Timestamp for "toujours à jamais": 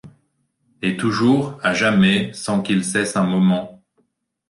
0.97-2.33